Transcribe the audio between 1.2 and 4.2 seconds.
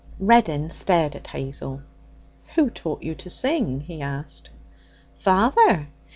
Hazel. 'Who taught you to sing?' he